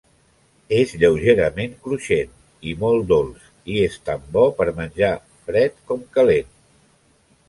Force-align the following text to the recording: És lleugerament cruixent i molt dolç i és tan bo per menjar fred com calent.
És 0.75 0.91
lleugerament 1.01 1.73
cruixent 1.87 2.31
i 2.71 2.73
molt 2.83 3.05
dolç 3.11 3.43
i 3.73 3.75
és 3.89 3.97
tan 4.09 4.23
bo 4.39 4.47
per 4.63 4.67
menjar 4.79 5.11
fred 5.51 5.77
com 5.93 6.03
calent. 6.17 6.49